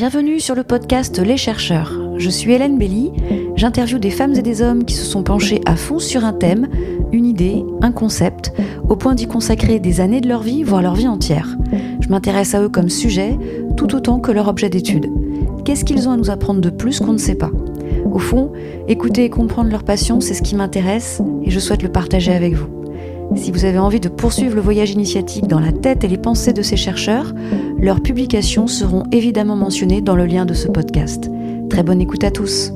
[0.00, 1.92] Bienvenue sur le podcast Les chercheurs.
[2.16, 3.12] Je suis Hélène Belly.
[3.54, 6.68] J'interviewe des femmes et des hommes qui se sont penchés à fond sur un thème,
[7.12, 8.50] une idée, un concept,
[8.88, 11.54] au point d'y consacrer des années de leur vie, voire leur vie entière.
[12.00, 13.38] Je m'intéresse à eux comme sujet,
[13.76, 15.06] tout autant que leur objet d'étude.
[15.66, 17.50] Qu'est-ce qu'ils ont à nous apprendre de plus qu'on ne sait pas?
[18.10, 18.52] Au fond,
[18.88, 22.54] écouter et comprendre leur passion, c'est ce qui m'intéresse et je souhaite le partager avec
[22.54, 22.79] vous.
[23.36, 26.52] Si vous avez envie de poursuivre le voyage initiatique dans la tête et les pensées
[26.52, 27.32] de ces chercheurs,
[27.78, 31.30] leurs publications seront évidemment mentionnées dans le lien de ce podcast.
[31.70, 32.72] Très bonne écoute à tous.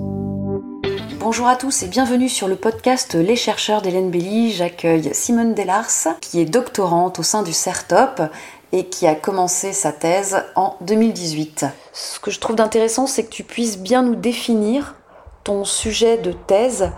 [1.18, 4.52] Bonjour à tous et bienvenue sur le podcast Les chercheurs d'Hélène Belly.
[4.52, 8.22] J'accueille Simone Delars, qui est doctorante au sein du CERTOP
[8.70, 11.66] et qui a commencé sa thèse en 2018.
[11.92, 14.94] Ce que je trouve d'intéressant, c'est que tu puisses bien nous définir
[15.42, 16.92] ton sujet de thèse,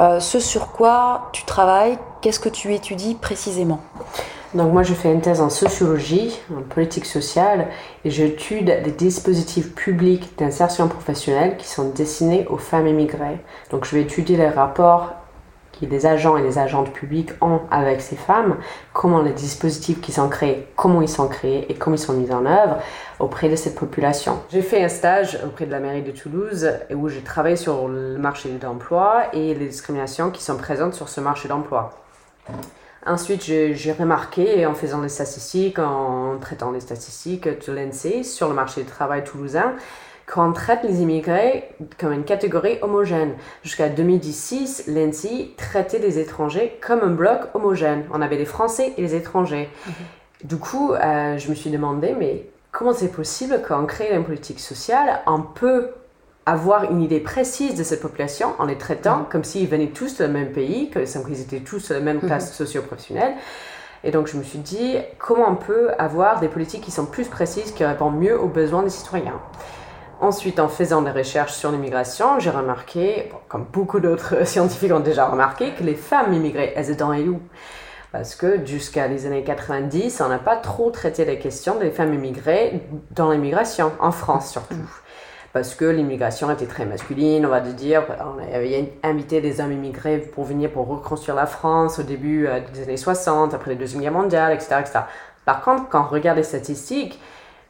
[0.00, 3.80] euh, ce sur quoi tu travailles, Qu'est-ce que tu étudies précisément
[4.54, 7.68] donc moi je fais une thèse en sociologie, en politique sociale,
[8.04, 13.40] et j'étude des dispositifs publics d'insertion professionnelle qui sont destinés aux femmes immigrées.
[13.70, 15.14] Donc je vais étudier les rapports
[15.80, 18.56] que les agents et les agentes publics ont avec ces femmes,
[18.92, 22.30] comment les dispositifs qui sont créés, comment ils sont créés et comment ils sont mis
[22.30, 22.76] en œuvre
[23.20, 24.38] auprès de cette population.
[24.50, 28.18] J'ai fait un stage auprès de la mairie de Toulouse où j'ai travaillé sur le
[28.18, 32.01] marché de l'emploi et les discriminations qui sont présentes sur ce marché d'emploi.
[33.04, 38.54] Ensuite, j'ai remarqué, en faisant des statistiques, en traitant les statistiques de l'ENSEE sur le
[38.54, 39.74] marché du travail toulousain,
[40.32, 43.34] qu'on traite les immigrés comme une catégorie homogène.
[43.64, 48.04] Jusqu'à 2016, l'ENSEE traitait les étrangers comme un bloc homogène.
[48.12, 49.68] On avait les Français et les étrangers.
[49.86, 49.92] Mhm.
[50.44, 54.60] Du coup, euh, je me suis demandé, mais comment c'est possible qu'on crée une politique
[54.60, 55.90] sociale, on peut
[56.46, 59.26] avoir une idée précise de cette population en les traitant mhm.
[59.30, 62.48] comme s'ils venaient tous du même pays, comme s'ils étaient tous de la même classe
[62.48, 62.66] mhm.
[62.66, 63.34] socio-professionnelle.
[64.04, 67.28] Et donc je me suis dit, comment on peut avoir des politiques qui sont plus
[67.28, 69.40] précises, qui répondent mieux aux besoins des citoyens?
[70.20, 75.26] Ensuite, en faisant des recherches sur l'immigration, j'ai remarqué, comme beaucoup d'autres scientifiques ont déjà
[75.26, 77.40] remarqué, que les femmes immigrées, elles étaient où
[78.12, 82.12] parce que jusqu'à les années 90, on n'a pas trop traité les questions des femmes
[82.12, 84.76] immigrées dans l'immigration, en France surtout.
[85.52, 88.04] Parce que l'immigration était très masculine, on va dire.
[88.20, 92.60] On avait invité des hommes immigrés pour venir pour reconstruire la France au début euh,
[92.72, 95.00] des années 60, après la Deuxième Guerre mondiale, etc., etc.
[95.44, 97.20] Par contre, quand on regarde les statistiques,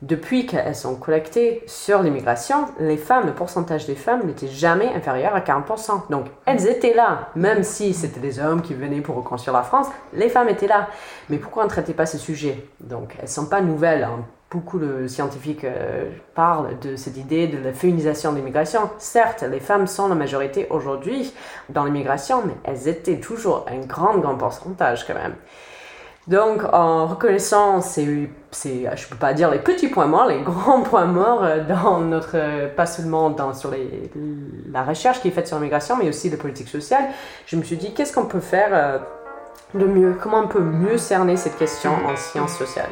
[0.03, 5.35] depuis qu'elles sont collectées sur l'immigration, les femmes, le pourcentage des femmes n'était jamais inférieur
[5.35, 6.11] à 40%.
[6.11, 9.87] Donc, elles étaient là, même si c'était des hommes qui venaient pour reconstruire la France,
[10.13, 10.89] les femmes étaient là.
[11.31, 14.03] Mais pourquoi on ne traitait pas ce sujet Donc, elles ne sont pas nouvelles.
[14.03, 18.91] Hein beaucoup de scientifiques euh, parlent de cette idée de la féminisation de l'immigration.
[18.99, 21.33] Certes, les femmes sont la majorité aujourd'hui
[21.71, 25.35] dans l'immigration, mais elles étaient toujours un grand, grand pourcentage quand même.
[26.29, 30.83] Donc, en reconnaissant ces, ces, je peux pas dire les petits points morts, les grands
[30.91, 34.11] points morts euh, dans notre, euh, pas seulement dans, sur les,
[34.71, 37.05] la recherche qui est faite sur l'immigration, mais aussi la politique sociale,
[37.47, 39.01] je me suis dit, qu'est-ce qu'on peut faire
[39.75, 42.91] de mieux Comment on peut mieux cerner cette question en sciences sociales?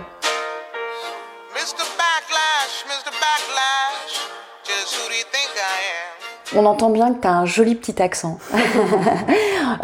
[6.57, 8.39] On entend bien que tu as un joli petit accent.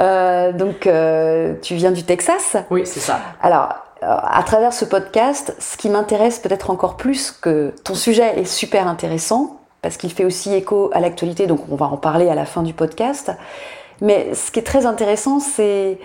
[0.01, 3.21] Euh, donc, euh, tu viens du Texas Oui, c'est ça.
[3.41, 3.69] Alors,
[4.03, 8.45] euh, à travers ce podcast, ce qui m'intéresse peut-être encore plus que ton sujet est
[8.45, 12.35] super intéressant, parce qu'il fait aussi écho à l'actualité, donc on va en parler à
[12.35, 13.33] la fin du podcast.
[14.03, 15.99] Mais ce qui est très intéressant, c'est,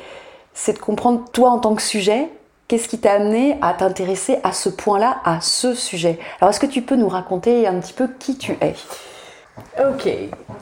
[0.53, 2.29] c'est de comprendre toi en tant que sujet,
[2.67, 6.17] qu'est-ce qui t'a amené à t'intéresser à ce point-là, à ce sujet?
[6.39, 8.75] Alors, est-ce que tu peux nous raconter un petit peu qui tu es?
[9.79, 10.09] Ok,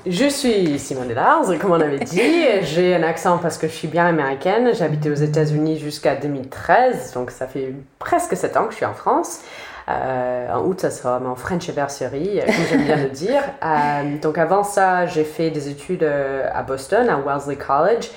[0.05, 2.21] je suis Simone Lars, comme on avait dit.
[2.61, 4.71] J'ai un accent parce que je suis bien américaine.
[4.73, 8.85] J'ai habité aux États-Unis jusqu'à 2013, donc ça fait presque 7 ans que je suis
[8.85, 9.41] en France.
[9.89, 13.41] Euh, en août, ça sera mon French anniversary, comme j'aime bien le dire.
[13.61, 18.09] Euh, donc avant ça, j'ai fait des études euh, à Boston, à Wellesley College,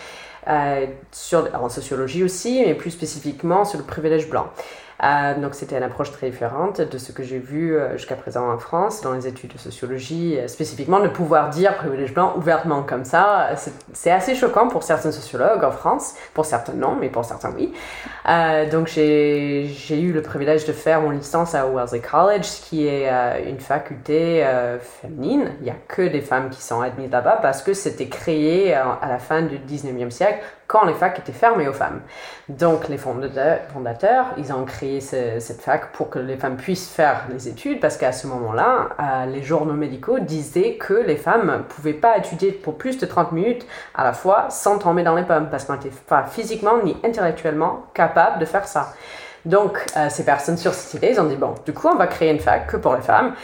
[1.10, 4.46] sur, en sociologie aussi, mais plus spécifiquement sur le privilège blanc.
[5.02, 8.50] Euh, donc c'était une approche très différente de ce que j'ai vu euh, jusqu'à présent
[8.50, 12.82] en France dans les études de sociologie, euh, spécifiquement de pouvoir dire privilège blanc ouvertement
[12.82, 13.50] comme ça.
[13.92, 17.72] C'est assez choquant pour certains sociologues en France, pour certains non, mais pour certains oui.
[18.70, 23.10] donc j'ai eu le privilège de faire mon licence à Wellesley College, qui est
[23.46, 24.44] une faculté
[24.80, 25.52] féminine.
[25.60, 29.06] Il n'y a que des femmes qui sont admises là-bas parce que c'était créé à
[29.08, 30.42] la fin du 19e siècle
[30.72, 32.00] quand les facs étaient fermées aux femmes.
[32.48, 37.46] Donc les fondateurs, ils ont créé cette fac pour que les femmes puissent faire les
[37.46, 41.92] études, parce qu'à ce moment-là, euh, les journaux médicaux disaient que les femmes ne pouvaient
[41.92, 45.48] pas étudier pour plus de 30 minutes à la fois sans tomber dans les pommes,
[45.50, 48.94] parce qu'on n'était pas physiquement ni intellectuellement capable de faire ça.
[49.44, 52.06] Donc, euh, ces personnes sur cette idée, ils ont dit, bon, du coup, on va
[52.06, 53.34] créer une fac que pour les femmes.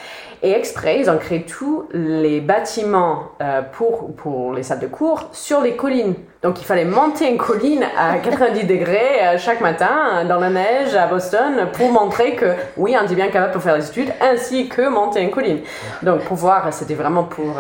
[0.41, 5.29] Et exprès, ils ont créé tous les bâtiments euh, pour, pour les salles de cours
[5.33, 6.15] sur les collines.
[6.43, 10.95] Donc, il fallait monter une colline à 90 degrés euh, chaque matin dans la neige
[10.95, 14.69] à Boston pour montrer que, oui, on est bien capable de faire des études, ainsi
[14.69, 15.61] que monter une colline.
[16.03, 17.57] Donc, pour voir, c'était vraiment pour...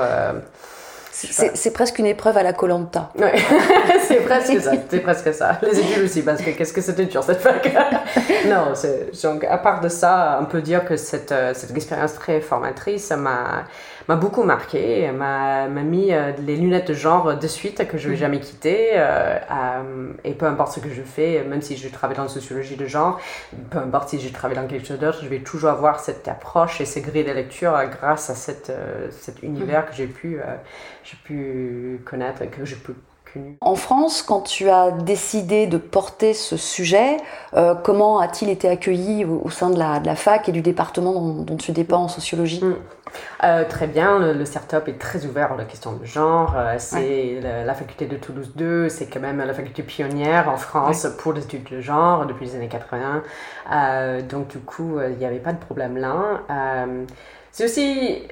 [1.55, 3.11] C'est presque une épreuve à la Colanta.
[3.19, 3.35] Ouais,
[4.07, 4.73] c'est presque ça.
[4.89, 5.59] C'est presque ça.
[5.63, 7.67] Les études aussi, parce que qu'est-ce que c'était dur cette fac?
[8.47, 8.73] non,
[9.23, 13.11] donc à part de ça, on peut dire que cette, euh, cette expérience très formatrice
[13.11, 13.65] m'a
[14.09, 18.13] m'a beaucoup marqué, m'a mis euh, les lunettes de genre de suite que je ne
[18.13, 18.21] vais mm.
[18.21, 18.91] jamais quitter.
[18.95, 22.77] Euh, et peu importe ce que je fais, même si je travaille dans la sociologie
[22.77, 23.21] de genre,
[23.71, 26.81] peu importe si je travaille dans quelque chose d'autre, je vais toujours avoir cette approche
[26.81, 28.73] et ces grilles de lecture grâce à cette,
[29.11, 29.87] cet univers mm.
[29.87, 30.41] que j'ai pu,
[31.05, 32.93] j'ai pu connaître que j'ai pu
[33.61, 37.17] en France, quand tu as décidé de porter ce sujet,
[37.55, 41.73] euh, comment a-t-il été accueilli au, sein de la, fac et du département dont, tu
[41.73, 42.65] dépends en sociologie?
[42.65, 42.75] Mm.
[43.45, 46.55] euh, Très bien, le, le CERTOP est très ouvert à la question de genre.
[46.57, 51.07] Euh, c'est la, faculté de Toulouse 2, c'est quand même la faculté pionnière en France
[51.19, 53.23] pour les études de genre depuis les années 80.
[54.29, 56.43] donc du coup, il n'y avait pas de problème là.
[57.53, 58.23] c'est aussi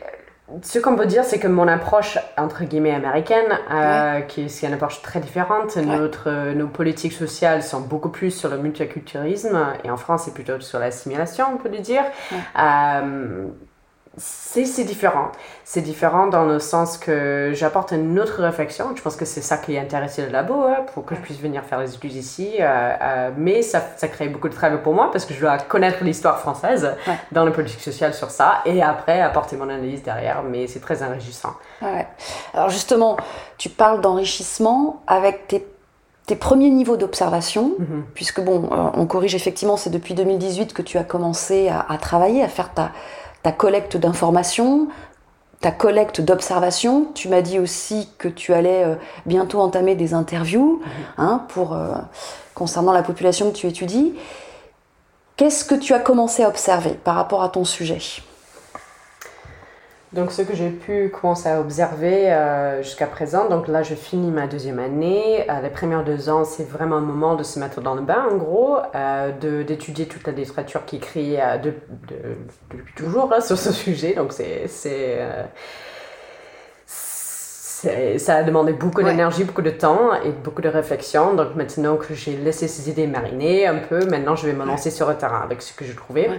[0.63, 4.75] ce qu'on peut dire, c'est que mon approche, entre guillemets, américaine, euh, qui est une
[4.75, 9.91] approche très différente, Notre, euh, nos politiques sociales sont beaucoup plus sur le multiculturalisme, et
[9.91, 12.05] en France, c'est plutôt sur l'assimilation, on peut le dire.
[12.59, 13.47] Euh,
[14.19, 15.31] c'est différent.
[15.65, 18.97] C'est différent dans le sens que j'apporte une autre réflexion.
[18.97, 21.39] Je pense que c'est ça qui a intéressé le labo, hein, pour que je puisse
[21.39, 22.55] venir faire les études ici.
[22.59, 25.59] Euh, euh, mais ça, ça, crée beaucoup de travail pour moi parce que je dois
[25.59, 26.95] connaître l'histoire française
[27.33, 30.43] dans la politique sociale sur ça et après apporter mon analyse derrière.
[30.43, 31.53] Mais c'est très enrichissant.
[31.83, 32.07] Ouais.
[32.55, 33.19] Alors justement,
[33.59, 35.67] tu parles d'enrichissement avec tes
[36.27, 38.03] tes premiers niveaux d'observation, mm-hmm.
[38.13, 41.99] puisque bon, euh, on corrige effectivement, c'est depuis 2018 que tu as commencé à, à
[41.99, 42.91] travailler, à faire ta,
[43.47, 44.89] ta collecte d'informations,
[45.61, 47.07] ta collecte d'observations.
[47.15, 50.91] Tu m'as dit aussi que tu allais euh, bientôt entamer des interviews mhm.
[51.19, 51.95] hein, pour, euh,
[52.57, 54.15] concernant la population que tu étudies.
[55.37, 58.01] Qu'est-ce que tu as commencé à observer par rapport à ton sujet?
[60.13, 64.31] Donc, ce que j'ai pu commencer à observer euh, jusqu'à présent, donc là, je finis
[64.31, 65.45] ma deuxième année.
[65.51, 68.25] Euh, les premières deux ans, c'est vraiment un moment de se mettre dans le bain,
[68.31, 69.33] en gros, euh,
[69.65, 71.75] d'étudier toute la littérature qui écrit de,
[72.71, 74.15] depuis toujours hein, sur ce sujet.
[74.15, 74.69] Donc, c'est
[78.19, 81.35] ça a demandé beaucoup d'énergie, beaucoup de temps et beaucoup de réflexion.
[81.35, 84.91] Donc maintenant que j'ai laissé ces idées mariner un peu, maintenant je vais me lancer
[84.91, 86.31] sur le terrain avec ce que j'ai trouvé.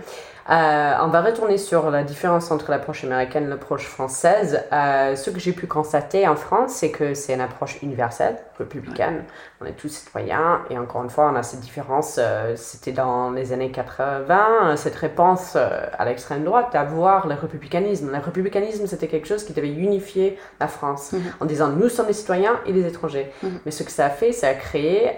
[0.49, 4.63] Euh, on va retourner sur la différence entre l'approche américaine et l'approche française.
[4.71, 9.23] Euh, ce que j'ai pu constater en France, c'est que c'est une approche universelle, républicaine.
[9.59, 12.17] On est tous citoyens et encore une fois, on a cette différence.
[12.19, 18.11] Euh, c'était dans les années 80, cette réponse à l'extrême droite d'avoir le républicanisme.
[18.11, 21.21] Le républicanisme, c'était quelque chose qui devait unifier la France mhm.
[21.39, 23.31] en disant nous sommes les citoyens et les étrangers.
[23.41, 23.59] Mhm.
[23.65, 25.17] Mais ce que ça a fait, ça a créé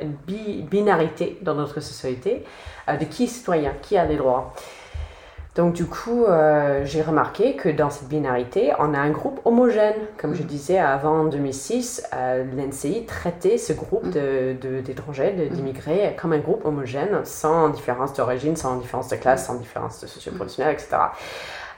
[0.00, 2.44] une binarité dans notre société
[2.88, 4.52] euh, de qui est citoyen, qui a des droits.
[5.54, 9.94] Donc du coup, euh, j'ai remarqué que dans cette binarité, on a un groupe homogène.
[10.18, 16.32] Comme je disais avant, en 2006, euh, l'NCI traitait ce groupe d'étrangers, de, d'immigrés, comme
[16.32, 20.96] un groupe homogène, sans différence d'origine, sans différence de classe, sans différence de socio-professionnelle, etc.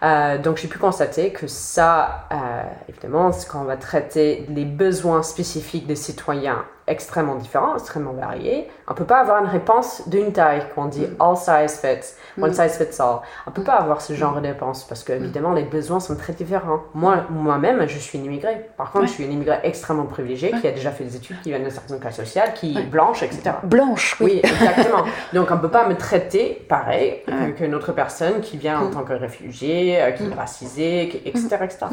[0.02, 5.22] Euh, donc j'ai pu constater que ça, euh, évidemment, quand on va traiter les besoins
[5.22, 10.32] spécifiques des citoyens extrêmement différents, extrêmement variés, on ne peut pas avoir une réponse d'une
[10.32, 11.20] taille, qu'on dit mm.
[11.20, 12.54] all size fits, one mm.
[12.54, 13.20] size fits all.
[13.46, 16.16] On ne peut pas avoir ce genre de réponse parce que, évidemment, les besoins sont
[16.16, 16.80] très différents.
[16.94, 18.70] Moi, moi-même, je suis une immigrée.
[18.76, 21.50] Par contre, je suis une immigrée extrêmement privilégiée qui a déjà fait des études, qui
[21.50, 23.56] vient d'une certaine classe sociale, qui est blanche, etc.
[23.64, 24.26] Blanche, oui.
[24.26, 25.04] Oui, exactement.
[25.32, 27.22] donc, on ne peut pas me traiter pareil
[27.56, 28.90] qu'une autre personne qui vient en mm.
[28.92, 31.56] tant que réfugié, euh, qui est racisée, etc.
[31.62, 31.86] etc.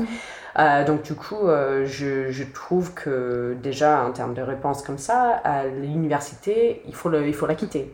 [0.60, 5.41] Euh, donc du coup, euh, je, trouve que déjà en termes de réponse comme ça,
[5.43, 7.93] à l'université, il faut, il faut la quitter.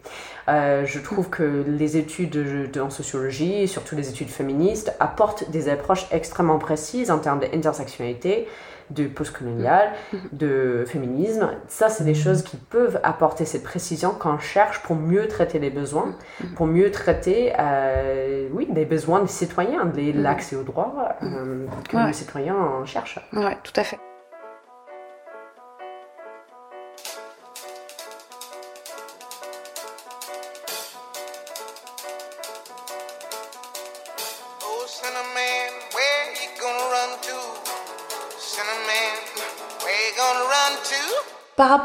[0.49, 6.07] Euh, je trouve que les études en sociologie, surtout les études féministes, apportent des approches
[6.11, 8.47] extrêmement précises en termes d'intersectionnalité
[8.89, 9.91] de postcolonial,
[10.31, 11.49] de féminisme.
[11.67, 15.59] Ça, c'est des choses qui peuvent apporter cette précision quand on cherche pour mieux traiter
[15.59, 16.15] les besoins,
[16.55, 21.97] pour mieux traiter, euh, oui, des besoins des citoyens, de l'accès aux droits euh, que
[22.07, 23.19] les citoyens cherchent.
[23.33, 23.99] Oui, tout à fait.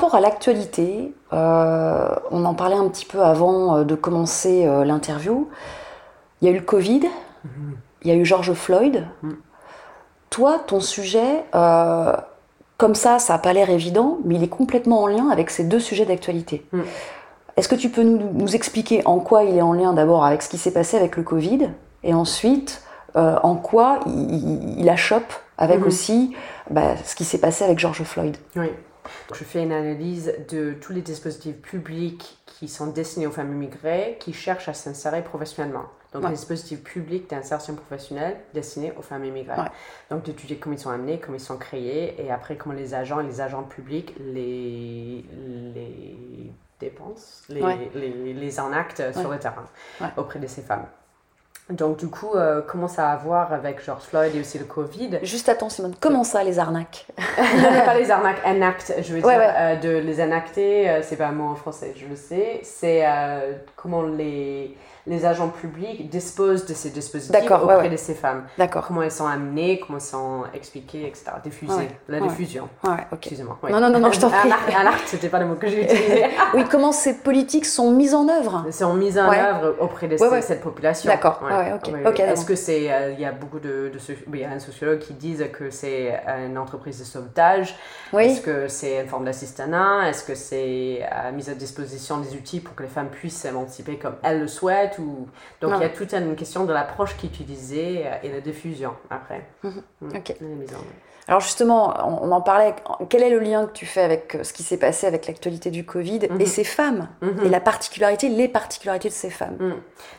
[0.04, 4.84] Rapport à l'actualité, euh, on en parlait un petit peu avant euh, de commencer euh,
[4.84, 5.48] l'interview.
[6.40, 7.02] Il y a eu le Covid,
[8.02, 9.06] il y a eu George Floyd.
[10.28, 15.06] Toi, ton sujet, comme ça, ça n'a pas l'air évident, mais il est complètement en
[15.06, 16.66] lien avec ces deux sujets d'actualité.
[17.56, 20.50] Est-ce que tu peux nous, expliquer en quoi il est en lien d'abord avec ce
[20.50, 21.70] qui s'est passé avec le Covid
[22.02, 22.82] et ensuite
[23.14, 25.86] en quoi il, il, achoppe avec mhm.
[25.86, 26.36] aussi
[26.68, 28.36] bah, ce qui s'est passé avec George Floyd?
[28.56, 28.70] Oui.
[29.32, 34.16] Je fais une analyse de tous les dispositifs publics qui sont destinés aux femmes immigrées
[34.20, 35.86] qui cherchent à s'insérer professionnellement.
[36.12, 39.68] Donc, les dispositifs publics d'insertion professionnelle destinés aux femmes immigrées.
[40.10, 43.18] Donc, d'étudier comment ils sont amenés, comment ils sont créés, et après comment les agents
[43.18, 45.24] et les agents publics les,
[45.74, 47.62] les dépensent, les,
[47.94, 49.64] les, les enactent sur le terrain
[50.16, 50.86] auprès de ces femmes.
[51.70, 54.66] Donc du coup, euh, comment ça a à voir avec George Floyd et aussi le
[54.66, 55.20] Covid?
[55.22, 57.06] Juste attends Simone, comment ça les arnaques?
[57.36, 61.32] Pas les arnaques, enact, je veux dire, euh, de les enacter, euh, c'est pas un
[61.32, 63.04] mot en français, je le sais, c'est
[63.76, 68.44] comment les les agents publics disposent de ces dispositifs auprès de ces femmes.
[68.56, 68.86] D'accord.
[68.86, 71.32] Comment elles sont amenées, comment elles sont expliquées, etc.
[71.42, 71.88] Diffusées.
[72.08, 72.68] La diffusion.
[72.82, 73.58] Ouais, Excusez-moi.
[73.70, 74.50] Non, non, non, non, je t'en prie.
[74.50, 76.24] Un arc, c'était pas le mot que j'ai utilisé.
[76.54, 78.64] oui, comment ces politiques sont mises en œuvre?
[78.70, 81.10] Sont mises en œuvre auprès de cette population.
[81.10, 81.40] D'accord.
[82.06, 82.20] Ok.
[82.20, 82.92] Est-ce que c'est.
[82.92, 83.90] Euh, il y a beaucoup de.
[83.92, 83.98] de
[84.32, 87.76] il y a un sociologue qui disent que c'est une entreprise de sauvetage.
[88.12, 88.24] Oui.
[88.24, 90.08] Est-ce que c'est une forme d'assistanat?
[90.08, 93.98] Est-ce que c'est euh, mise à disposition des outils pour que les femmes puissent s'émanciper
[93.98, 95.28] comme elles le souhaitent ou...
[95.60, 99.46] Donc il y a toute une question de l'approche qu'utiliser euh, et la diffusion après.
[99.62, 99.82] Mhm.
[100.00, 100.16] Mm.
[100.16, 100.36] Ok.
[101.26, 102.74] Alors justement, on en parlait,
[103.08, 105.70] quel est le lien que tu fais avec euh, ce qui s'est passé avec l'actualité
[105.70, 106.46] du Covid et mhm.
[106.46, 107.44] ces femmes mhm.
[107.44, 109.56] Et la particularité, les particularités de ces femmes?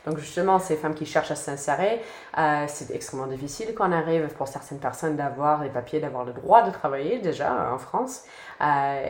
[0.08, 2.02] Donc justement, ces femmes qui cherchent à s'insérer,
[2.38, 6.34] euh, c'est extrêmement difficile quand on arrive pour certaines personnes d'avoir les papiers, d'avoir le
[6.34, 8.24] droit de travailler déjà en France.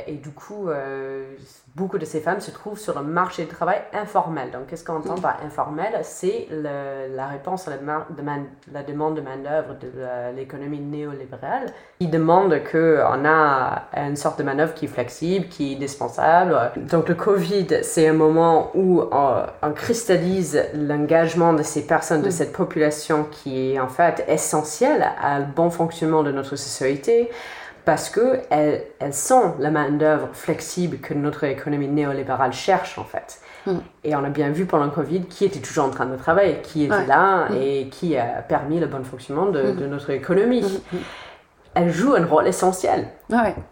[0.08, 0.68] et du coup,
[1.76, 4.52] beaucoup de ces femmes se trouvent sur le marché du travail informel.
[4.52, 6.00] Donc, qu'est-ce qu'on entend par informel?
[6.04, 7.78] C'est la réponse à la,
[8.72, 14.74] la demande de main-d'œuvre de l'économie néolibérale qui demande qu'on a une sorte de manœuvre
[14.74, 16.72] qui est flexible, qui est indispensable.
[16.76, 22.32] Donc, le Covid, c'est un moment où on, cristallise l'engagement de ces personnes, de mm.
[22.32, 27.30] cette population qui est en fait essentielle à le bon fonctionnement de notre société
[27.86, 33.40] parce qu'elles elles sont la main-d'œuvre flexible que notre économie néolibérale cherche en fait.
[33.66, 33.80] Hmm.
[34.04, 36.60] Et on a bien vu pendant le Covid qui était toujours en train de travailler,
[36.62, 37.56] qui était là hmm.
[37.56, 40.82] et qui a permis le bon fonctionnement de, notre économie.
[41.76, 43.08] Elles jouent un rôle essentiel.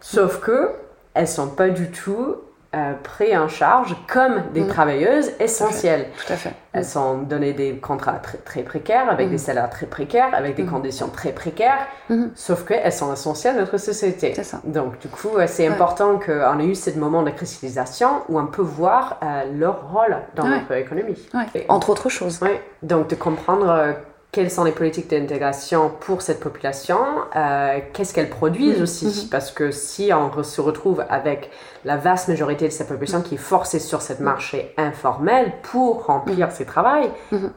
[0.00, 0.70] Sauf que
[1.14, 2.36] elles sont pas du tout
[2.74, 4.68] euh, pris en charge comme des mm.
[4.68, 6.06] travailleuses essentielles.
[6.16, 6.52] Tout à fait.
[6.72, 9.38] Elles sont données des contrats très, très précaires, avec des mm.
[9.38, 10.70] salaires très précaires, avec des mm.
[10.70, 11.86] conditions très précaires,
[12.34, 14.34] sauf qu'elles sont essentielles à notre société.
[14.42, 14.60] Ça.
[14.64, 18.46] Donc, du coup, euh, c'est important qu'on ait eu ce moment de cristallisation où on
[18.46, 21.28] peut voir euh, leur rôle dans notre économie.
[21.68, 22.40] Entre autres choses.
[22.82, 23.94] Donc, de comprendre
[24.34, 26.98] quelles sont les politiques d'intégration pour cette population,
[27.36, 31.52] euh, qu'est-ce qu'elles produisent aussi, parce que si on se retrouve avec
[31.84, 36.50] la vaste majorité de cette population qui est forcée sur ce marché informel pour remplir
[36.50, 37.10] ses travaux.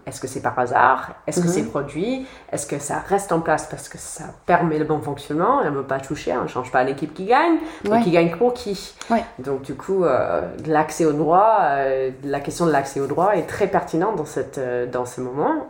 [0.05, 1.13] Est-ce que c'est par hasard?
[1.25, 2.27] Est-ce que c'est produit?
[2.51, 5.61] Est-ce que ça reste en place parce que ça permet le bon fonctionnement?
[5.63, 7.55] On ne veut pas toucher, on ne change pas l'équipe qui gagne,
[7.89, 8.95] mais qui gagne pour qui?
[9.39, 13.47] Donc du coup, euh, l'accès au droit, euh, la question de l'accès au droit est
[13.47, 14.59] très pertinente dans, cette,
[14.91, 15.67] dans ce moment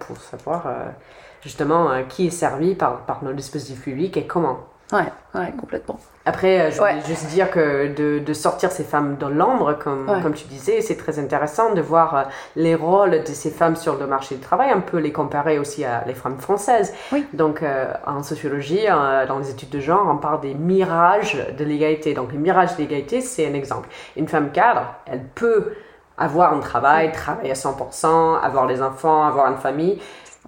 [0.00, 0.47] pour savoir
[1.42, 4.60] justement qui est servi par, par nos dispositifs publics et comment.
[4.92, 5.98] Ouais, ouais, complètement.
[6.24, 10.06] Après, euh, je voulais juste dire que de, de, sortir ces femmes dans l'ombre, comme,
[10.22, 12.22] comme tu disais, c'est très intéressant de voir euh,
[12.56, 15.84] les rôles de ces femmes sur le marché du travail, un peu les comparer aussi
[15.84, 16.94] à les femmes françaises.
[17.12, 17.26] Oui.
[17.34, 18.86] Donc, euh, en sociologie,
[19.28, 22.14] dans les études de genre, on parle des mirages de l'égalité.
[22.14, 23.88] Donc, les mirages de l'égalité, c'est un exemple.
[24.16, 25.74] Une femme cadre, elle peut
[26.16, 29.98] avoir un travail, travailler à 100%, avoir des enfants, avoir une famille.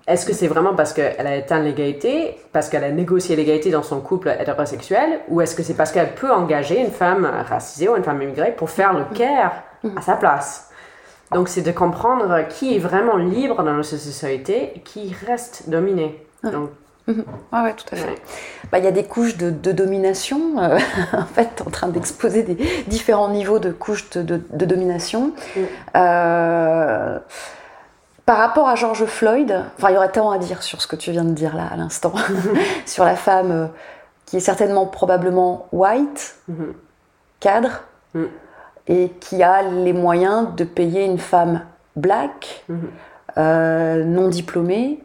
[0.07, 3.83] Est-ce que c'est vraiment parce qu'elle a éteint l'égalité, parce qu'elle a négocié l'égalité dans
[3.83, 7.97] son couple hétérosexuel, ou est-ce que c'est parce qu'elle peut engager une femme racisée ou
[7.97, 9.63] une femme immigrée pour faire le care
[9.97, 10.71] à sa place?
[11.33, 16.27] Donc c'est de comprendre qui est vraiment libre dans notre société et qui reste dominé.
[16.43, 16.71] Donc,
[17.07, 17.15] Oui,
[17.53, 18.23] ouais, tout à fait.
[18.71, 20.79] Bah, il y a des couches de, domination, euh,
[21.13, 22.57] en fait, en train d'exposer des
[22.87, 25.33] différents niveaux de couches de, domination.
[25.97, 27.19] Euh,
[28.31, 30.95] par rapport à George Floyd, enfin, il y aurait tellement à dire sur ce que
[30.95, 32.13] tu viens de dire là à l'instant,
[32.87, 33.67] sur la femme euh,
[34.25, 36.75] qui est certainement probablement white, mhm.
[37.41, 37.83] cadre,
[38.15, 38.29] mhm.
[38.87, 41.63] et qui a les moyens de payer une femme
[41.97, 42.79] black, mhm.
[43.37, 45.03] euh, non diplômée,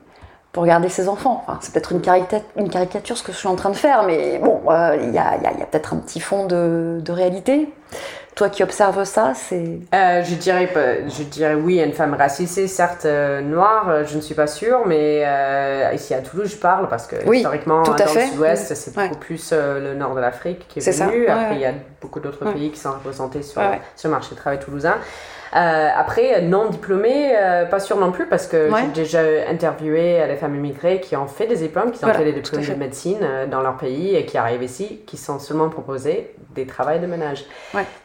[0.51, 1.43] pour garder ses enfants.
[1.47, 4.03] Enfin, c'est peut-être une caricature, une caricature ce que je suis en train de faire,
[4.03, 7.73] mais bon, euh, il y a, a peut-être un petit fond de, de réalité.
[8.35, 9.79] Toi qui observes ça, c'est.
[9.93, 10.69] Euh, je, dirais,
[11.07, 14.81] je dirais oui, une femme racisée, certes euh, noire, euh, je ne suis pas sûre,
[14.85, 15.23] mais
[15.93, 19.93] ici à Toulouse, je parle parce que historiquement, dans le sud-ouest, c'est beaucoup plus le
[19.93, 21.27] nord de l'Afrique qui est, venu.
[21.27, 23.61] Après, il y a beaucoup d'autres pays qui sont représentés sur,
[23.95, 24.97] sur le marché du travail toulousain.
[25.55, 30.35] Euh, après, non diplômée, euh, pas sûr non plus, parce que j'ai déjà interviewé les
[30.35, 33.47] femmes immigrées qui ont fait des diplômes, qui ont fait des diplômes de médecine euh,
[33.47, 37.45] dans leur pays et qui arrivent ici, qui sont seulement proposés des travails de ménage.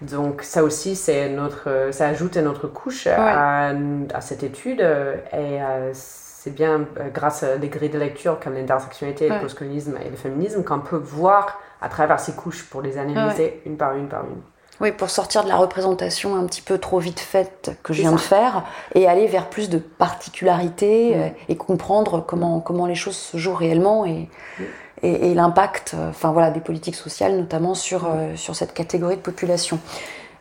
[0.00, 3.72] Donc ça aussi, c'est notre, ça ajoute une autre couche à,
[4.20, 5.58] cette étude et
[5.92, 10.62] c'est bien grâce à des grilles de lecture comme l'intersectionnalité, le postcolonisme et le féminisme
[10.64, 14.40] qu'on peut voir à travers ces couches pour les analyser une par une par une.
[14.80, 18.12] Oui, pour sortir de la représentation un petit peu trop vite faite que je viens
[18.12, 21.20] de faire et aller vers plus de particularité mm.
[21.20, 24.64] euh, et comprendre comment, comment les choses se jouent réellement et, mm.
[25.02, 28.08] et, l'impact enfin, voilà, des politiques sociales, notamment sur, mm.
[28.08, 29.78] euh, sur cette catégorie de population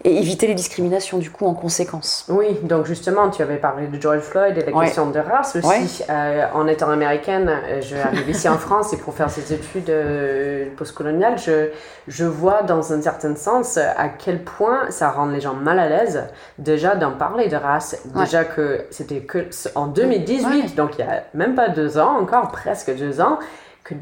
[0.05, 2.25] et éviter les discriminations du coup en conséquence.
[2.29, 6.03] Oui, donc justement, tu avais parlé de George Floyd et la question de race aussi.
[6.09, 9.89] Euh, en étant américaine, euh, je arrive ici en France et pour faire ces études
[9.89, 11.69] euh, postcoloniales, je,
[12.07, 15.89] je vois dans un certain sens à quel point ça rend les gens mal à
[15.89, 16.23] l'aise
[16.57, 18.01] déjà d'en parler de race.
[18.15, 22.49] Déjà que c'était que en 2018, donc il y a même pas deux ans, encore
[22.51, 23.39] presque deux ans,
[23.83, 23.95] que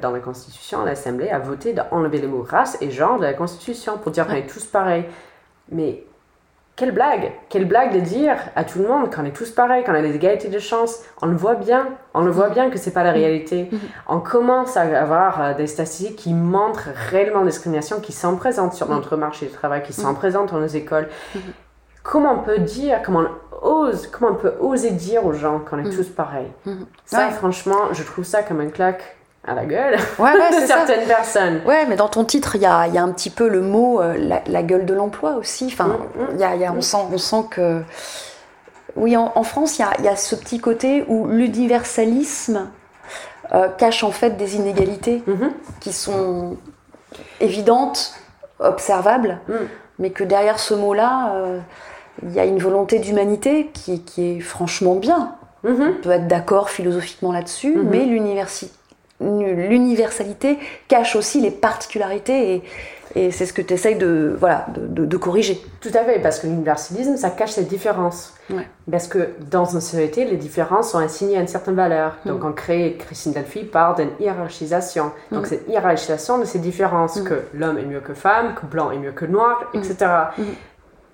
[0.00, 3.98] dans la Constitution, l'Assemblée a voté d'enlever les mots race et genre de la Constitution
[3.98, 5.04] pour dire qu'on est tous pareils.
[5.70, 6.04] Mais
[6.76, 9.94] quelle blague Quelle blague de dire à tout le monde qu'on est tous pareils, qu'on
[9.94, 11.02] a des égalités de chance.
[11.22, 13.64] On le voit bien, on le voit bien que c'est pas la réalité.
[13.70, 13.78] Mm-hmm.
[14.08, 18.74] On commence à avoir euh, des statistiques qui montrent réellement des discriminations qui sont présentes
[18.74, 21.08] sur notre marché du travail, qui sont présentes dans nos écoles.
[22.02, 23.22] Comment on peut dire, comment
[23.62, 26.50] on ose, comment on peut oser dire aux gens qu'on est tous pareils?
[27.06, 31.06] Ça, franchement, je trouve ça comme un claque à la gueule ouais, ouais, de certaines
[31.06, 31.60] personnes.
[31.66, 34.00] Ouais, mais dans ton titre, il y a, y a, un petit peu le mot
[34.00, 35.66] euh, la, gueule de l'emploi aussi.
[35.66, 36.40] Enfin, mm, mm.
[36.40, 37.82] y a, y a, on, sent, on sent que.
[38.96, 42.68] Oui, en, France, il y a, ce petit côté où l'universalisme
[43.52, 45.50] euh, cache en fait des inégalités mm-hmm.
[45.80, 46.56] qui sont
[47.40, 48.14] évidentes,
[48.60, 49.54] observables, mm.
[49.98, 51.58] mais que derrière ce mot-là, euh,
[52.22, 55.34] il y a une volonté d'humanité qui, qui, est franchement bien.
[55.64, 55.88] Mm-hmm.
[55.88, 57.88] On peut être d'accord philosophiquement là-dessus, mm-hmm.
[57.90, 58.72] mais l'université
[59.20, 62.62] l'universalité cache aussi les particularités et,
[63.16, 65.60] et c'est ce que tu essayes de, voilà, de, de, corriger.
[65.80, 68.34] Tout à fait, parce que l'universalisme, ça cache les différences.
[68.90, 72.16] Parce que dans une société, les différences sont assignées à une certaine valeur.
[72.24, 72.28] Mm.
[72.28, 75.12] Donc on crée, Christine Delphi parle d'une hiérarchisation.
[75.30, 75.46] Donc mm.
[75.46, 77.24] cette hiérarchisation de ces différences, mm.
[77.24, 79.94] que l'homme est mieux que femme, que blanc est mieux que noir, etc.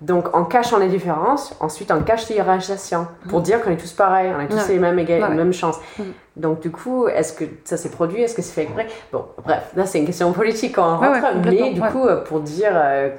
[0.01, 3.43] Donc, en cachant les différences, ensuite on cache hiérarchisation pour mm.
[3.43, 5.79] dire qu'on est tous pareils, on a tous les mêmes, égales, les mêmes chances.
[5.99, 6.03] Mm.
[6.37, 8.21] Donc, du coup, est-ce que ça s'est produit?
[8.23, 8.87] Est-ce que c'est fait exprès?
[9.11, 12.39] Bon, bref, là c'est une question politique quand on rentre, mais du coup, euh, pour
[12.39, 13.09] dire euh,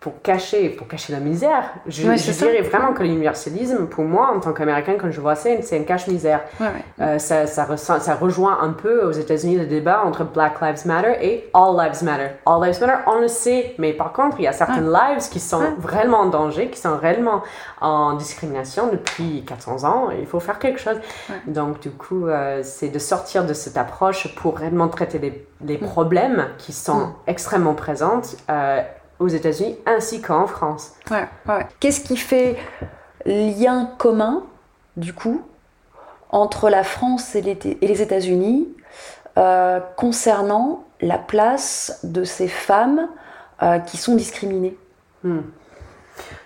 [0.00, 1.70] pour cacher, pour cacher la misère.
[1.86, 5.78] Je, dirais vraiment que l'universalisme, pour moi, en tant qu'Américain, quand je vois ça, c'est
[5.78, 6.42] un cache-misère.
[7.00, 11.14] Euh, ça, ça, ça, rejoint un peu aux États-Unis le débat entre Black Lives Matter
[11.22, 12.28] et All Lives Matter.
[12.44, 15.40] All Lives Matter, on le sait, mais par contre, il y a certaines lives qui
[15.40, 17.42] sont vraiment en danger, qui sont réellement
[17.80, 20.10] en discrimination depuis 400 ans.
[20.10, 21.00] Et il faut faire quelque chose.
[21.46, 25.78] Donc, du coup, euh, c'est de sortir de cette approche pour réellement traiter les, les
[25.78, 28.36] problèmes qui sont extrêmement présentes.
[28.50, 28.82] Euh,
[29.18, 30.94] aux États-Unis ainsi qu'en France.
[31.10, 31.66] Ouais, ouais.
[31.80, 32.56] Qu'est-ce qui fait
[33.24, 34.44] lien commun,
[34.96, 35.42] du coup,
[36.30, 38.68] entre la France et les, États-Unis
[39.38, 43.08] euh, concernant la place de ces femmes
[43.62, 44.76] euh, qui sont discriminées?
[45.22, 45.40] Hmm.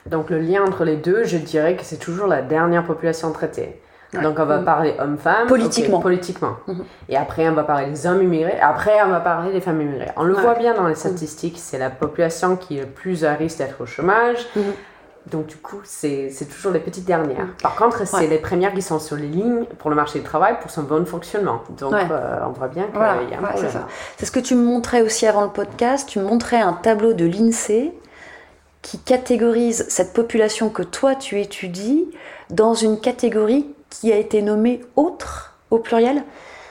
[0.06, 3.80] Donc le lien entre les deux, je dirais que c'est toujours la dernière population traitée.
[4.12, 4.64] Donc on va mm.
[4.64, 5.46] parler hommes-femmes.
[5.46, 6.00] Politiquement.
[6.00, 6.56] politiquement.
[6.68, 6.82] Mm-hmm.
[7.10, 8.58] Et après on va parler des hommes immigrés.
[8.60, 10.10] Après on va parler des femmes immigrées.
[10.16, 13.34] On le voit bien dans les statistiques, c'est la population qui est le plus à
[13.34, 14.38] risque d'être au chômage.
[14.56, 15.30] Mm-hmm.
[15.30, 17.44] Donc du coup, c'est toujours les petites dernières.
[17.44, 17.54] Mm.
[17.62, 20.56] Par contre, c'est les premières qui sont sur les lignes pour le marché du travail,
[20.60, 21.62] pour son bon fonctionnement.
[21.78, 23.70] Donc euh, on voit bien qu'il y a un problème.
[24.16, 26.08] C'est ce que tu me montrais aussi avant le podcast.
[26.08, 27.92] Tu me montrais un tableau de l'INSEE
[28.82, 32.10] qui catégorise cette population que toi tu étudies
[32.48, 36.24] dans une catégorie qui a été nommé autre au pluriel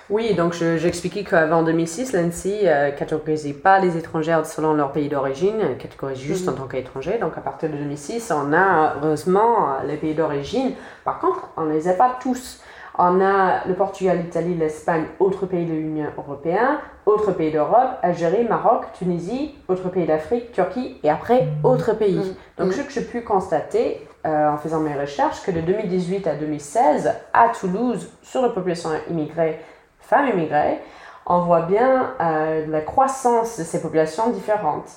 [0.10, 5.58] oui, donc j'expliquais qu'avant 2006, l'ANSI ne catégorisait pas les étrangères selon leur pays d'origine,
[5.62, 6.53] elle catégorise juste mhm.
[6.53, 7.19] en tant qu'étrangers.
[7.19, 10.71] Donc à partir de 2006, on a heureusement les pays d'origine.
[11.03, 12.60] Par contre, on ne les a pas tous.
[12.97, 18.45] On a le Portugal, l'Italie, l'Espagne, autres pays de l'Union européenne, autres pays d'Europe, Algérie,
[18.45, 22.17] Maroc, Tunisie, autres pays d'Afrique, Turquie et après autres pays.
[22.17, 22.36] Mhm.
[22.58, 26.36] Donc ce que j'ai pu constater, euh, en faisant mes recherches que de 2018 à
[26.36, 29.60] 2016, à Toulouse, sur la population immigrée,
[29.99, 30.79] femmes immigrées,
[31.25, 34.89] on voit bien euh, la croissance de ces populations différentes.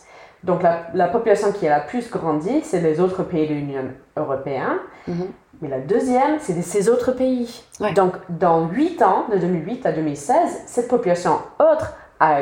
[0.42, 3.84] Donc la, population qui a la plus grandi, c'est les autres pays de l'Union
[4.16, 4.78] européenne.
[5.06, 5.28] Mhm.
[5.60, 7.62] Mais la deuxième, c'est ces autres pays.
[7.94, 12.40] Donc dans 8 ans, de 2008 à 2016, cette population autre a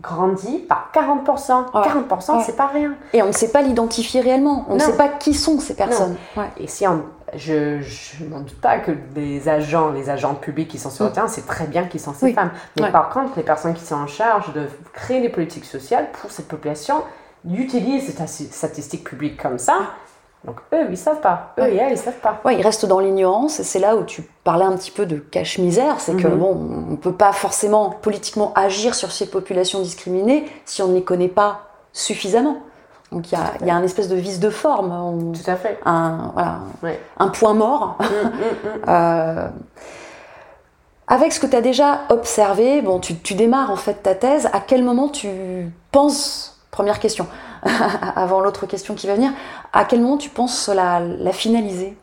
[0.00, 1.70] grandi par 40%.
[1.72, 2.94] 40%, c'est pas rien.
[3.12, 4.64] Et on ne sait pas l'identifier réellement.
[4.68, 6.16] On ne sait pas qui sont ces personnes.
[6.56, 6.84] Et si
[7.34, 11.10] je ne m'en doute pas que les agents, les agents publics qui sont sur le
[11.10, 11.14] mm.
[11.14, 12.52] terrain, c'est très bien qu'ils sont ces femmes.
[12.80, 16.30] Mais par contre, les personnes qui sont en charge de créer des politiques sociales pour
[16.30, 17.02] cette population
[17.48, 19.78] utilisent ces statistiques publiques comme ça
[20.44, 21.52] donc eux, ils savent pas.
[21.58, 22.40] Eux et elles, ils savent pas.
[22.44, 23.58] Ouais, ils restent dans l'ignorance.
[23.60, 25.96] Et c'est là où tu parlais un petit peu de cache-misère.
[25.98, 26.38] C'est que mhm.
[26.38, 31.02] bon, on peut pas forcément politiquement agir sur ces populations discriminées si on ne les
[31.02, 32.58] connaît pas suffisamment.
[33.10, 35.32] Donc il y a, y a, un espèce de vice de forme.
[35.32, 35.78] Tout à fait.
[35.84, 36.60] Un, voilà,
[37.18, 37.96] un point mort.
[37.98, 38.82] Mm, mm, mm.
[38.88, 39.48] euh,
[41.08, 44.48] avec ce que tu as déjà observé, bon, tu, tu démarres en fait ta thèse.
[44.52, 47.26] À quel moment tu penses, première question,
[48.16, 49.30] avant l'autre question qui va venir,
[49.72, 51.96] à quel moment tu penses la, la finaliser?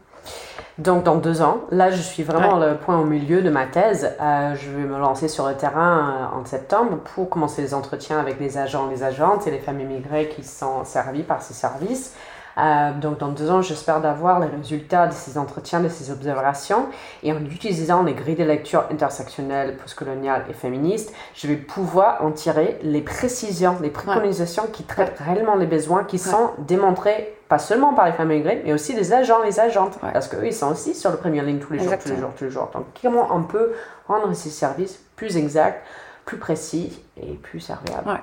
[0.77, 4.11] Donc dans deux ans, là je suis vraiment le point au milieu de ma thèse.
[4.19, 8.19] Euh, je vais me lancer sur le terrain euh, en septembre pour commencer les entretiens
[8.19, 12.13] avec les agents, les agentes et les femmes immigrées qui sont servies par ces services.
[12.57, 16.87] Euh, donc dans deux ans, j'espère d'avoir les résultats de ces entretiens, de ces observations.
[17.23, 22.31] Et en utilisant les grilles de lecture intersectionnelles, postcoloniales et féministes, je vais pouvoir en
[22.31, 27.93] tirer les précisions, les préconisations qui traitent réellement les besoins qui sont démontrés pas seulement
[27.93, 30.95] par les femmes immigrées, mais aussi les agents, les agentes, parce qu'eux, ils sont aussi
[30.95, 32.71] sur la première ligne tous les jours, tous les jours, tous les jours.
[32.73, 33.73] Donc, comment on peut
[34.07, 35.83] rendre ces services plus exacts,
[36.25, 38.19] plus précis et plus serviables?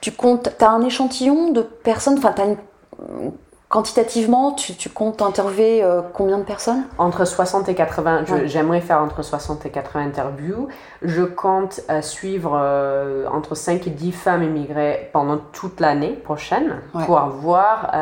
[0.00, 3.32] Tu comptes, tu as un échantillon de personnes, enfin, tu as une
[3.70, 6.82] Quantitativement, tu, comptes interviewer euh, combien de personnes?
[6.98, 8.24] Entre 60 et 80.
[8.46, 10.66] J'aimerais faire entre 60 et 80 interviews.
[11.02, 16.80] Je compte euh, suivre euh, entre 5 et 10 femmes immigrées pendant toute l'année prochaine
[17.06, 17.92] pour avoir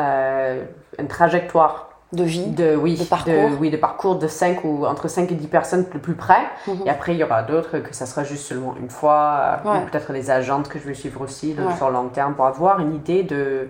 [0.97, 3.51] une trajectoire de vie, de, oui, de parcours.
[3.59, 6.47] oui, de parcours de 5 ou entre 5 et 10 personnes le plus près.
[6.65, 6.87] Mhm.
[6.87, 10.13] Et après, il y aura d'autres que ça sera juste seulement une fois, ou peut-être
[10.13, 13.69] les agentes que je vais suivre aussi sur long terme pour avoir une idée de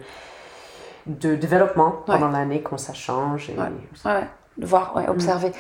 [1.06, 3.50] de développement pendant l'année, comment ça change.
[3.50, 3.56] Et...
[3.58, 4.28] Ouais.
[4.58, 5.10] voir, mm.
[5.10, 5.52] observer.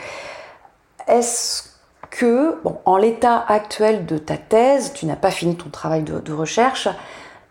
[1.08, 1.69] Est-ce
[2.10, 6.19] que, bon, en l'état actuel de ta thèse, tu n'as pas fini ton travail de,
[6.19, 6.88] de recherche,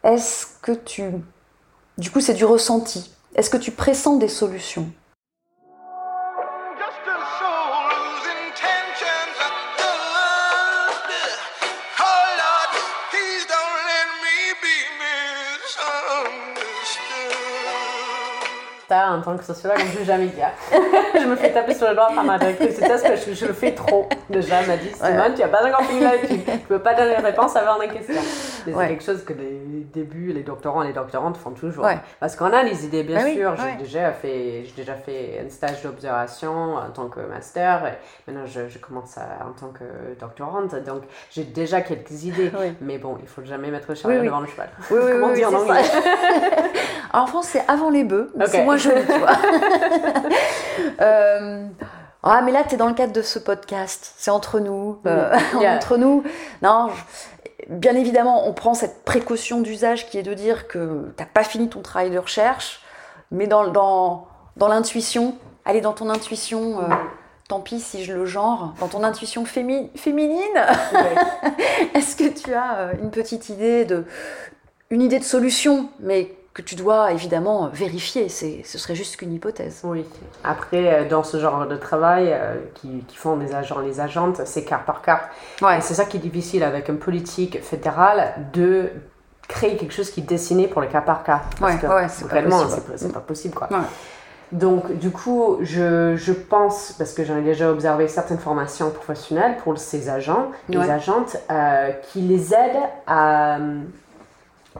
[0.02, 1.04] est-ce que tu...
[1.96, 3.12] Du coup, c'est du ressenti.
[3.34, 4.88] Est-ce que tu pressens des solutions?
[18.90, 20.50] En tant que sociologue, je ne jamais dire.
[21.14, 23.72] je me fais taper sur le doigt par ma directrice parce que je, le fais
[23.72, 24.08] trop.
[24.30, 26.94] Déjà, elle m'a dit Simone, tu n'as pas encore fini là, tu ne peux pas
[26.94, 28.22] donner réponse avant les questions.
[28.64, 31.86] C'est quelque chose que les débuts, les doctorants et les doctorantes font toujours.
[32.20, 33.54] Parce qu'on a les idées, bien bah sûr.
[33.56, 37.86] j'ai déjà, fait, déjà fait un stage d'observation en tant que master.
[37.86, 40.74] Et maintenant, je, commence en tant que doctorante.
[40.84, 42.52] Donc, j'ai déjà quelques idées.
[42.80, 44.68] Mais bon, il faut jamais mettre le cheval devant le cheval.
[44.88, 45.82] Comment dire en anglais
[47.12, 48.32] En France, c'est avant les bœufs.
[48.46, 49.30] C'est moi je tu vois.
[51.00, 51.66] Euh,
[52.22, 54.12] ah, mais là, tu es dans le cadre de ce podcast.
[54.16, 55.00] C'est entre nous.
[55.06, 56.24] Euh, entre nous.
[56.62, 56.90] Non,
[57.68, 61.44] bien évidemment, on prend cette précaution d'usage qui est de dire que tu n'as pas
[61.44, 62.80] fini ton travail de recherche,
[63.30, 64.26] mais dans, dans,
[64.56, 66.80] dans l'intuition, allez dans ton intuition.
[66.80, 66.88] Euh,
[67.48, 69.88] tant pis si je le genre, dans ton intuition féminine,
[71.94, 74.04] est-ce que tu as une petite idée de,
[74.90, 78.28] une idée de solution, mais que tu dois évidemment vérifier.
[78.28, 79.80] C'est, ce serait juste qu'une hypothèse.
[79.84, 80.04] Oui.
[80.42, 84.40] Après, euh, dans ce genre de travail euh, qui, qui, font les agents, les agentes,
[84.44, 85.22] c'est cas par cas.
[85.62, 85.80] Ouais.
[85.80, 88.90] c'est ça qui est difficile avec une politique fédérale de
[89.46, 91.42] créer quelque chose qui est dessiné pour le cas par cas.
[91.58, 92.64] Parce ouais, que ouais, c'est réellement,
[92.96, 93.54] c'est, pas possible.
[93.54, 93.68] Quoi.
[94.52, 99.56] Donc, du coup, je, je, pense, parce que j'en ai déjà observé certaines formations professionnelles
[99.62, 103.58] pour ces agents, les agentes, euh, qui les aident à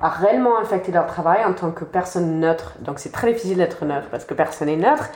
[0.01, 2.74] à réellement affecter leur travail en tant que personne neutre.
[2.81, 5.09] Donc c'est très difficile d'être neutre parce que personne n'est neutre.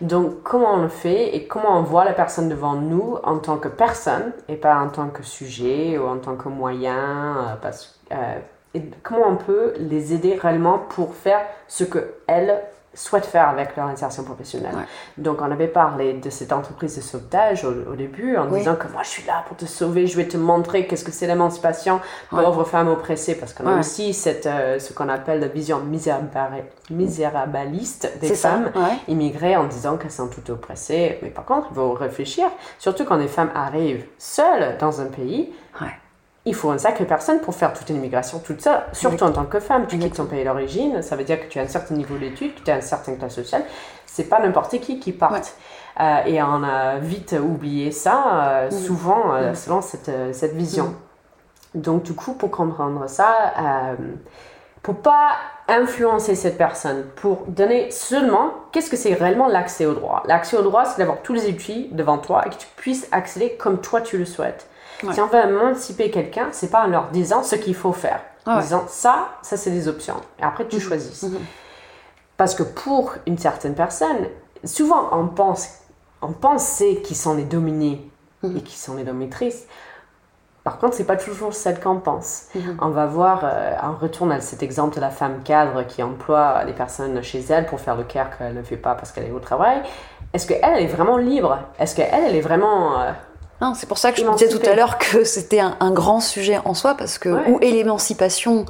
[0.00, 3.56] Donc comment on le fait et comment on voit la personne devant nous en tant
[3.56, 6.96] que personne et pas en tant que sujet ou en tant que moyen.
[6.96, 8.38] Euh, parce, euh,
[8.74, 12.62] et comment on peut les aider réellement pour faire ce que elles
[12.96, 14.74] souhaitent faire avec leur insertion professionnelle.
[15.18, 19.02] Donc on avait parlé de cette entreprise de sauvetage au, début en disant que moi
[19.02, 22.64] je suis là pour te sauver, je vais te montrer qu'est-ce que c'est l'émancipation, pauvre
[22.64, 25.80] femme oppressée, parce qu'on a aussi cette, euh, ce qu'on appelle la vision
[26.90, 28.70] misérabiliste des femmes
[29.08, 31.18] immigrées en disant qu'elles sont toutes oppressées.
[31.22, 32.46] Mais par contre, il faut réfléchir,
[32.78, 35.52] surtout quand les femmes arrivent seules dans un pays
[36.46, 39.44] il faut une sacrée personne pour faire toute une immigration toute seule, surtout en tant
[39.44, 39.86] que femme.
[39.88, 42.54] Tu quittes ton pays d'origine, ça veut dire que tu as un certain niveau d'études,
[42.54, 43.64] que tu as un certain classe sociale.
[44.06, 45.34] C'est pas n'importe qui qui part.
[46.00, 50.94] Euh, et on a vite oublié ça, euh, souvent, euh, selon cette, cette vision.
[51.74, 53.52] Donc, du coup, pour comprendre ça,
[54.82, 55.32] pour pas
[55.68, 60.22] influencer cette personne, pour donner seulement qu'est-ce que c'est réellement l'accès au droit.
[60.26, 63.56] L'accès au droit, c'est d'avoir tous les outils devant toi et que tu puisses accéder
[63.58, 64.68] comme toi tu le souhaites.
[65.00, 68.20] Si on veut émanciper quelqu'un, c'est pas en leur disant ce qu'il faut faire.
[68.46, 70.20] En disant ça, ça c'est des options.
[70.38, 70.82] Et après, tu mhm.
[70.82, 71.22] choisis.
[71.24, 71.38] Mhm.
[72.36, 74.28] Parce que pour une certaine personne,
[74.64, 75.68] souvent on pense,
[76.22, 78.08] on pense qu'ils sont les dominés
[78.42, 78.56] mhm.
[78.56, 79.66] et qui sont les dominatrices.
[80.62, 82.48] Par contre, c'est pas toujours celle qu'on pense.
[82.80, 86.64] On va voir, euh, on retourne à cet exemple de la femme cadre qui emploie
[86.64, 89.30] des personnes chez elle pour faire le care qu'elle ne fait pas parce qu'elle est
[89.30, 89.82] au travail.
[90.32, 91.56] Est-ce qu'elle elle est vraiment libre?
[91.78, 93.12] Est-ce qu'elle elle est vraiment euh,
[93.74, 96.74] c'est pour ça que je disais tout à l'heure que c'était un, grand sujet en
[96.74, 98.66] soi, parce que où est l'émancipation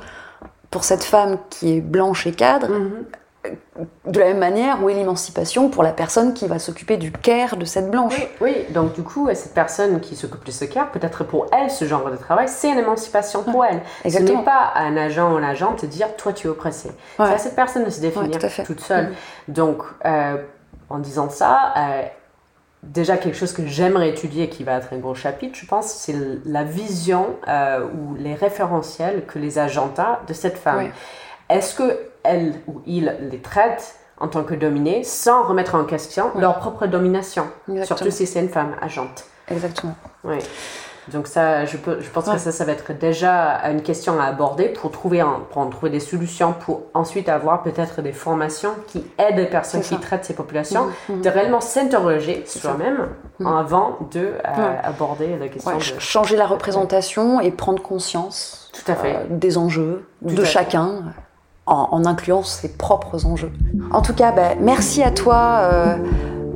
[0.70, 3.04] pour cette femme qui est blanche et cadre mhm.
[4.06, 7.56] De la même manière, où est l'émancipation pour la personne qui va s'occuper du care
[7.56, 8.20] de cette blanche?
[8.40, 11.84] Oui, donc du coup, cette personne qui s'occupe de ce care, peut-être pour elle, ce
[11.84, 13.82] genre de travail, c'est une émancipation pour elle.
[14.04, 14.32] Exactement.
[14.32, 16.90] Ce n'est pas un agent ou un agent te dire, toi tu es oppressé.
[17.16, 19.06] C'est à cette personne de se définir toute seule.
[19.06, 19.14] Mhm.
[19.54, 20.36] Donc, euh,
[20.88, 22.02] en disant ça, euh,
[22.82, 26.14] déjà quelque chose que j'aimerais étudier qui va être un gros chapitre, je pense, c'est
[26.44, 30.90] la vision euh, ou les référentiels que les agents ont de cette femme.
[31.48, 36.30] Est-ce que elle ou il les traite en tant que dominée sans remettre en question
[36.36, 37.46] leur propre domination,
[37.84, 39.24] surtout si c'est une femme agente.
[39.48, 39.94] Exactement.
[40.24, 40.38] Oui.
[41.12, 44.24] Donc ça, je, peux, je pense que ça, ça va être déjà une question à
[44.24, 49.04] aborder pour trouver, pour en trouver des solutions, pour ensuite avoir peut-être des formations qui
[49.18, 51.22] aident les personnes qui traitent ces populations mhm, mhm.
[51.22, 53.08] de réellement s'interroger soi-même
[53.44, 55.82] avant de euh, aborder la question de...
[55.98, 59.14] Changer la représentation et prendre conscience Tout à fait.
[59.14, 61.04] Euh, des enjeux de chacun.
[61.68, 63.50] En, incluant ses propres enjeux.
[63.90, 65.96] En tout cas, ben, merci à toi euh,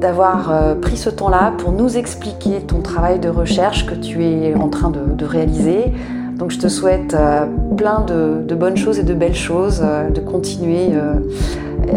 [0.01, 4.55] d'avoir euh, pris ce temps-là pour nous expliquer ton travail de recherche que tu es
[4.55, 5.93] en train de, réaliser.
[6.37, 7.45] Donc je te souhaite euh,
[7.77, 10.89] plein de, bonnes choses et de belles choses, euh, de continuer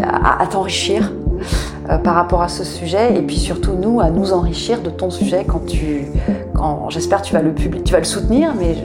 [0.04, 1.12] à, t'enrichir
[2.04, 3.16] par rapport à ce sujet.
[3.18, 6.06] Et puis surtout nous à nous enrichir de ton sujet quand tu
[6.54, 8.76] quand j'espère tu vas le publier tu vas le soutenir mais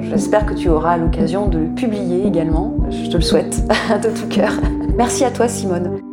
[0.00, 2.76] j'espère que tu auras l'occasion de le publier également.
[2.90, 3.64] Je te le souhaite
[4.02, 4.52] de tout cœur.
[4.96, 6.05] Merci à toi Simone